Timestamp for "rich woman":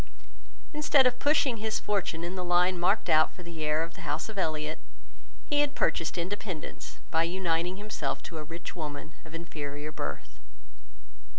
8.43-9.13